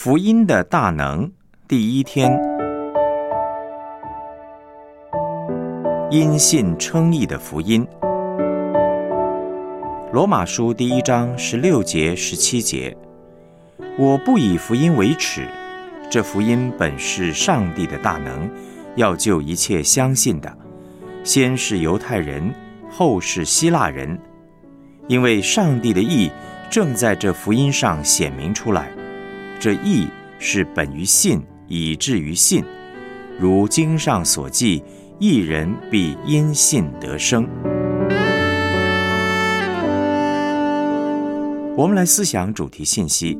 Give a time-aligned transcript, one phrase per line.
[0.00, 1.28] 福音的大能，
[1.66, 2.30] 第一天，
[6.08, 7.84] 因信称义的福音。
[10.12, 12.96] 罗马书第一章十六节、十七节，
[13.98, 15.48] 我不以福音为耻，
[16.08, 18.48] 这福音本是上帝的大能，
[18.94, 20.56] 要救一切相信的，
[21.24, 22.54] 先是犹太人，
[22.88, 24.16] 后是希腊人，
[25.08, 26.30] 因为上帝的意
[26.70, 28.92] 正在这福音上显明出来。
[29.60, 30.06] 这义
[30.38, 32.62] 是本于信，以至于信。
[33.40, 34.84] 如经上所记，
[35.18, 37.44] 一人必因信得生。
[41.76, 43.36] 我们来思想主题信息。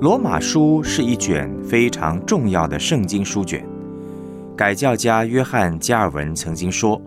[0.00, 3.62] 罗马书是一卷非常重要的圣经书卷。
[4.56, 6.98] 改教家约翰加尔文曾经说：“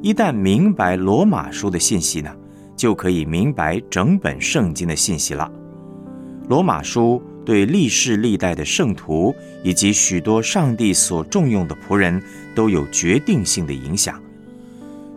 [0.00, 2.30] 一旦明白罗马书的信息呢？”
[2.80, 5.52] 就可以明白整本圣经的信息了。
[6.48, 12.22] 罗马书对历世历代的圣徒以及许多上帝所重用的仆人
[12.54, 14.18] 都有决定性的影响。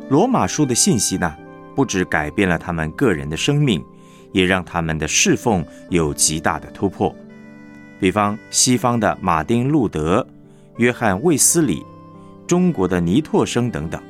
[0.10, 1.34] 罗马书的信息呢，
[1.74, 3.82] 不止改变了他们个人的生命，
[4.34, 7.16] 也让他们的侍奉有极大的突破。
[7.98, 10.28] 比方西方的马丁路德、
[10.80, 11.82] 约翰卫斯理、
[12.46, 14.04] 中国的尼拓生等等。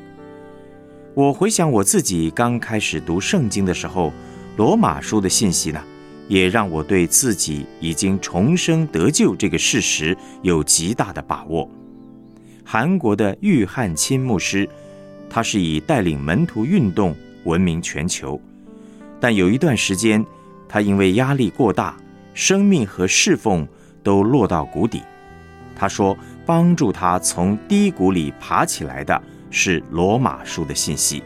[1.16, 4.11] 我回想我自己刚开始读圣经的时候，
[4.58, 5.80] 罗马书的信息呢，
[6.28, 11.70] 也让我对自己已经重生得救这个事实有极大的把握。
[12.66, 14.67] 韩国的玉汉钦牧师，
[15.30, 18.42] 他是以带领门徒运动闻名全球，
[19.20, 20.25] 但有一段时间，
[20.67, 21.95] 他因为压力过大，
[22.33, 23.67] 生命和侍奉
[24.02, 25.03] 都落到谷底。
[25.75, 29.22] 他说，帮助他从低谷里爬起来的。
[29.53, 31.21] 是罗马书的信息。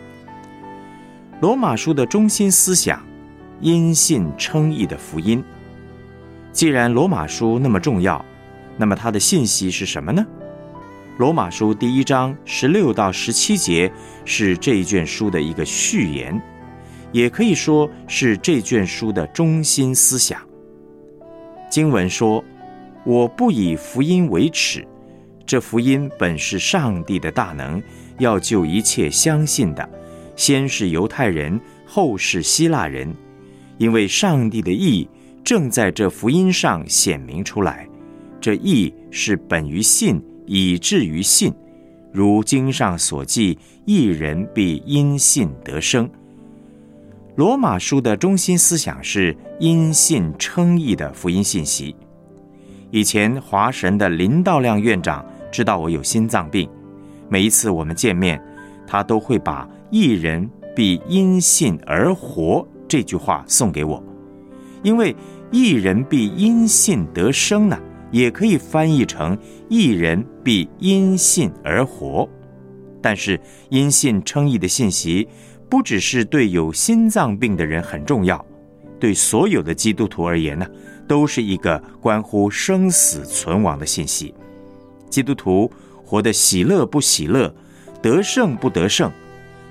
[1.39, 3.02] 罗马书的中心思想，
[3.61, 5.42] 因信称义的福音。
[6.52, 8.23] 既然罗马书那么重要，
[8.75, 10.25] 那么它的信息是什么呢？
[11.17, 13.89] 罗马书第一章十六到十七节
[14.26, 16.39] 是这一卷书的一个序言，
[17.14, 20.42] 也可以说是这卷书的中心思想。
[21.70, 22.43] 经文说
[23.05, 24.86] ：“我不以福音为耻，
[25.45, 27.82] 这福音本是上帝的大能。”
[28.20, 29.88] 要救一切相信的，
[30.36, 33.14] 先是犹太人，后是希腊人，
[33.78, 35.08] 因为上帝的意
[35.44, 37.88] 正在这福音上显明出来。
[38.39, 41.54] 这意是本于信，以至于信。
[42.11, 46.10] 如经上所记，一人必因信得生。
[47.36, 51.95] 罗马书的中心思想是因信称义的福音信息。
[52.89, 56.67] 以前华神的林道亮院长知道我有心脏病。
[57.30, 58.42] 每一次我们见面，
[58.86, 64.02] 他都会把“一人必因信而活”这句话送给我，
[64.82, 65.14] 因为
[65.52, 67.77] “一人必因信得生”呢，
[68.11, 69.37] 也可以翻译成
[69.67, 72.27] “一人必因信而活”。
[73.02, 73.39] 但是
[73.70, 75.27] 因信称义的信息，
[75.70, 78.43] 不只是对有心脏病的人很重要，
[78.99, 80.66] 对所有的基督徒而言呢，
[81.08, 84.33] 都是一个关乎生死存亡的信息。
[85.10, 85.70] 基督徒。
[86.08, 87.54] 活得喜乐不喜乐，
[88.02, 89.12] 得胜不得胜，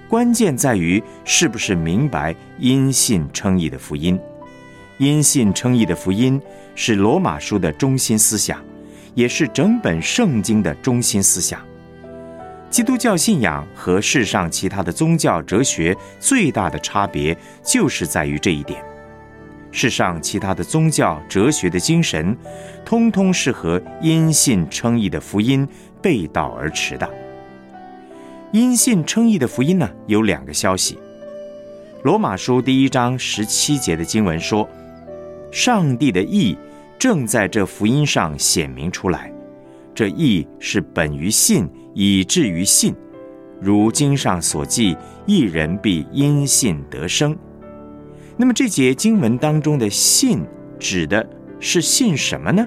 [0.06, 4.20] 关键在于是不是明白因信称义的福音。
[4.98, 6.38] 因信称义的福音
[6.74, 8.62] 是罗马书的中心思想，
[9.14, 11.58] 也是整本圣经的中心思想。
[12.68, 18.84] 基督教信仰和世上其他的宗教哲学最大的差别，就是在于这一点。
[19.78, 22.34] 世上其他的宗教哲学的精神，
[22.82, 25.68] 通通是和因信称义的福音
[26.00, 27.06] 背道而驰的。
[28.52, 30.98] 因信称义的福音呢，有两个消息。
[32.04, 34.66] 罗马书第一章十七节的经文说
[35.52, 36.56] ：“上帝的义
[36.98, 39.30] 正在这福音上显明出来，
[39.94, 42.94] 这义是本于信，以至于信。
[43.60, 47.36] 如经上所记，一人必因信得生。”
[48.36, 50.44] 那么这节经文当中的“信”
[50.78, 51.26] 指的
[51.58, 52.66] 是信什么呢？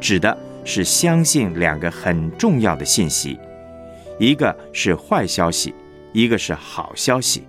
[0.00, 3.38] 指的是相信两个很重要的信息，
[4.18, 5.74] 一个是坏消息，
[6.12, 7.42] 一个是好消息。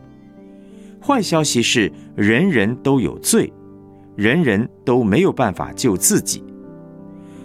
[1.00, 3.52] 坏消息是人人都有罪，
[4.16, 6.42] 人人都没有办法救自己；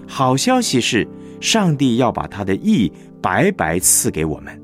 [0.06, 1.06] 好消息是
[1.41, 2.91] 上帝要把他的义
[3.21, 4.59] 白白赐给我们，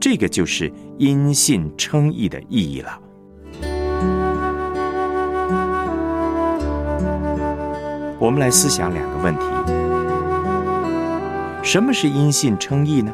[0.00, 2.98] 这个就是因信称义的意义了。
[8.22, 9.40] 我们来思想两个问题。
[11.60, 13.12] 什么是音信称义呢？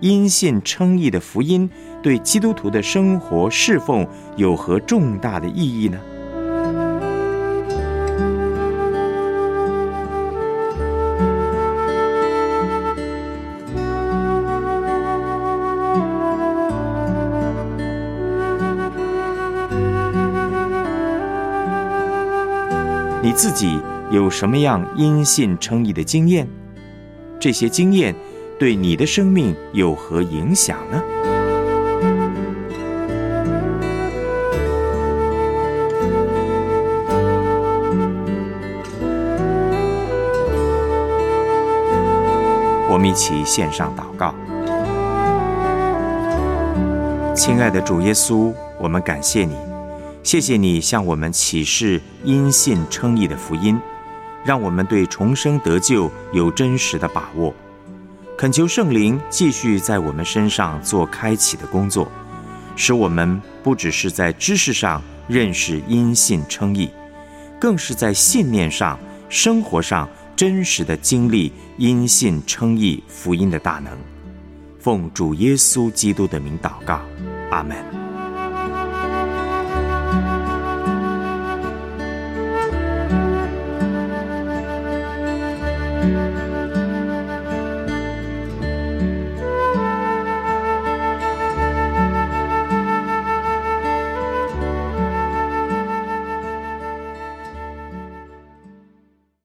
[0.00, 1.68] 音信称义的福音
[2.02, 5.98] 对基督徒的生活侍奉有何重大的意义呢？
[23.22, 23.82] 你自己
[24.14, 26.48] 有什么样因信称义的经验？
[27.40, 28.14] 这些经验
[28.60, 31.02] 对你的生命有何影响呢？
[42.88, 44.32] 我们一起献上祷告，
[47.34, 49.56] 亲爱的主耶稣，我们感谢你，
[50.22, 53.76] 谢谢你向我们启示因信称义的福音，
[54.44, 57.54] 让我们对重生得救有真实的把握。
[58.36, 62.10] 恳求圣灵继续在我们身上做开启的工作，
[62.76, 66.90] 使我们不只是在知识上认识因信称义，
[67.58, 68.98] 更是在信念上、
[69.28, 70.08] 生活上。
[70.36, 73.96] 真实的经历因信称义福音的大能，
[74.80, 77.00] 奉主耶稣基督的名祷告，
[77.52, 78.03] 阿门。